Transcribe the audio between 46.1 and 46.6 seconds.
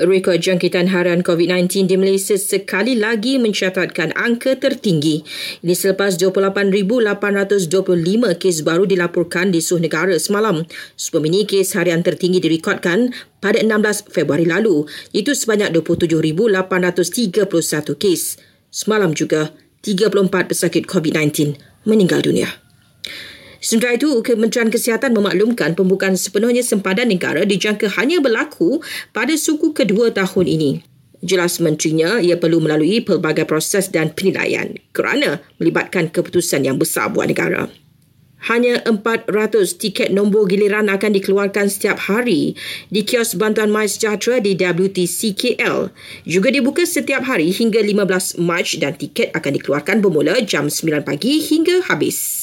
Juga